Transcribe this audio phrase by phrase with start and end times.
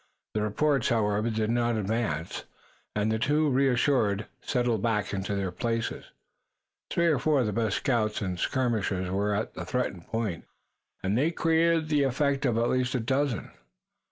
[0.33, 2.45] The reports, however, did not advance,
[2.95, 6.05] and the two, reassured, settled back into their places.
[6.89, 10.45] Three or four of the best scouts and skirmishers were at the threatened point,
[11.03, 13.51] and they created the effect of at least a dozen.